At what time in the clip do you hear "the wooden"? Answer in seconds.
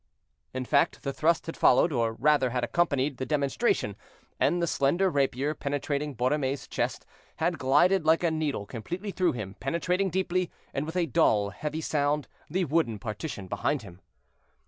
12.49-12.97